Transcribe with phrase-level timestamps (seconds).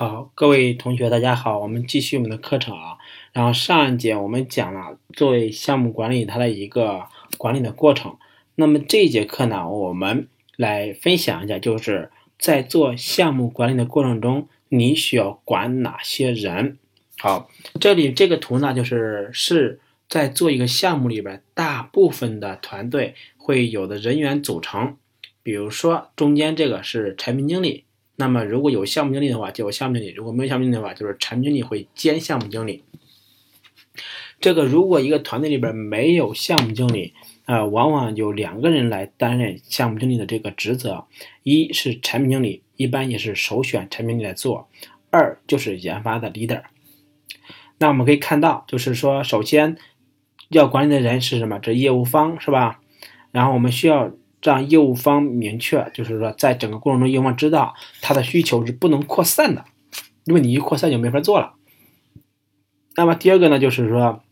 [0.00, 2.96] 好，各位同学，大家好，我们继续我们的课程啊。
[3.34, 7.04] 然后上一节我们讲了作为项目管理它的一个
[7.36, 8.16] 管理的过程。
[8.54, 16.78] 那么这一节课呢，我们来分享一下，就是在做项目管理的过程中，你需要管哪些人？
[17.18, 24.96] 好，这里这个图呢，就是是在做一个项目里边，大部分的团队会有的人员组成。
[25.42, 27.84] 比如说中间这个是产品经理。
[28.20, 32.84] 那么如果有项目经理的话，就有项目经理；如果没有项目经理的话，就是产品经理会兼项目经理。
[34.38, 37.14] 这个如果一个团队里边没有项目经理，
[37.46, 41.06] 呃，往往有两个人来担任项目经理的这个职责：
[41.44, 44.68] 一是产品经理，一般也是首选产品经理来做；
[45.08, 46.64] 二就是研发的 leader。
[47.78, 49.78] 那我们可以看到，就是说，首先
[50.50, 51.58] 要管理的人是什么？
[51.58, 52.82] 这业务方是吧？
[53.32, 54.12] 然后我们需要。
[54.40, 59.64] 这样业务方明确，就是说，在整个过程中，业务方知道他的需求是不能扩散的，
[60.24, 61.54] 因为你一扩散就没法做了。
[62.96, 64.22] 那么第二个呢，就是说，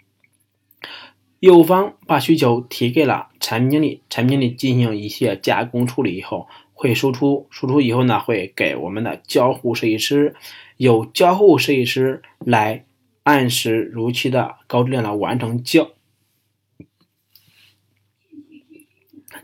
[1.40, 10.34] 业务方把需求提给了产品经理，产品经理进行一些加工处理以后，会输出，输出以后呢，会给我们的交互设计师，
[10.78, 12.84] 由交互设计师来
[13.22, 15.90] 按时如期的高质量的完成交。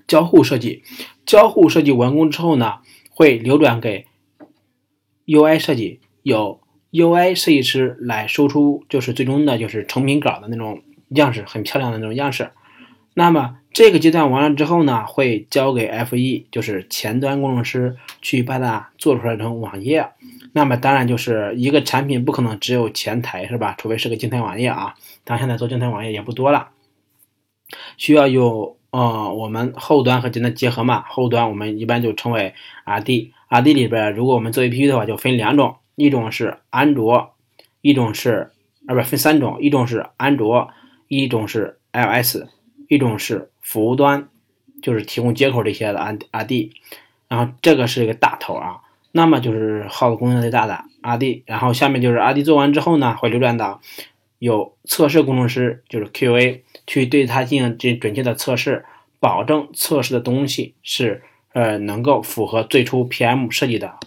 [0.06, 0.82] 交互设计，
[1.26, 2.78] 交互设计完工之后呢，
[3.10, 4.06] 会流转给
[5.26, 12.50] UI 设计，由 UI 设计师来输出，就是最终的就是成品稿的那种样式，很漂亮的那种样式。
[13.14, 20.08] 那么这个阶段完了之后呢，会交给 FE，就是前端工程师去把它做出来成网页。
[20.52, 23.74] 那么当然就是一个产品不可能只有前台是吧？
[23.78, 26.70] 除非是个静态网页啊，但现在做静态网页也不多了，
[27.96, 28.76] 需要有。
[28.94, 32.54] 哦，我们后端和前端结合嘛，后端我们一般就称为
[32.86, 37.34] RD，RD 里边如果我们做 APP 的话，就分两种，一种是安卓，
[37.80, 38.52] 一种是
[38.86, 40.70] 啊不分三种，一种是安卓，
[41.08, 42.44] 一种是 iOS，
[42.86, 44.28] 一种是服务端，
[44.80, 45.98] 就是提供接口这些的
[46.30, 46.70] RD，
[47.26, 48.76] 然后这个是一个大头啊，
[49.10, 53.80] 那么就是耗的功能最大的 RD，然后下面就是 RD 做完之后呢，会流转到
[54.44, 56.60] 有测试工程师，就是 QA。
[56.86, 58.84] 去对它进行这准确的测试，
[59.18, 61.22] 保证测试的东西是
[61.54, 63.98] 呃能够符合最初 PM 设计的。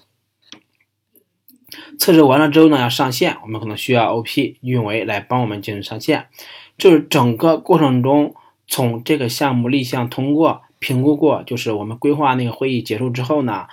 [1.97, 6.27] 测试完了之后呢，要上线，我们可能需要 OP 运维来帮我们进行上线。
[6.77, 8.35] 就是整个过程中，
[8.67, 13.65] 从这个项目立项通过评估过，就是我们规划那个会议结束之后呢。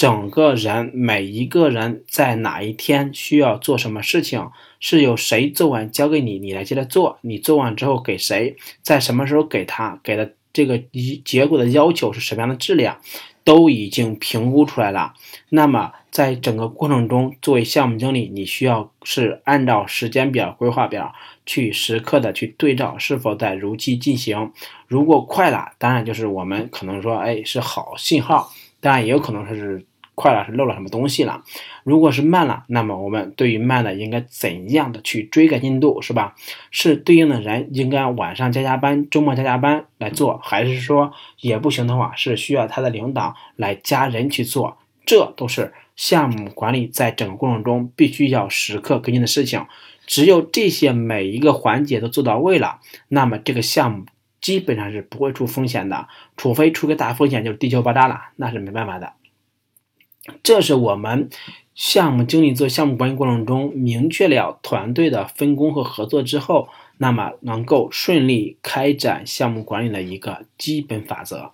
[0.00, 7.18] 整个人每一个人在哪一天需要做什么事情，是由谁做完交给你，你来接着做。
[7.20, 12.96] 你做完之后给谁，在什么时候给他，给的这个一结果的要求是什么样的质量，
[13.44, 15.12] 都已经评估出来了。
[15.50, 24.50] 那么在整个过程中，作为项目经理，你需要是按照时间表、规划表去时刻的去对照是否在如期进行。
[24.86, 28.50] 如果快了，当然就是我们可能说，哎，是好信号。
[28.80, 29.84] 当然也有可能说是。
[30.20, 31.42] 快了是漏了什么东西了？
[31.82, 36.34] 如果是慢了，那么我们对于慢的应该怎样的去追赶进度，是吧？
[36.70, 44.76] 是对应的人应该晚上加加班，周末加加班来做，还是说也不行的话，是需要他的领导来加人去做？
[45.06, 49.64] 这都是项目管理在整个过程中必须要时刻跟进的事情。
[50.06, 54.04] 只有这些每一个环节都做到位了，那么这个项目
[54.40, 59.12] 基本上是不会出风险的，除非出个大风险，就是地球爆炸了，那是没办法的。
[60.42, 61.30] 这是我们
[61.74, 71.52] 项目经理做项目管理过程中明确了团队的分工和合作之后，那么能够顺利开展项目管理的一个基本法则。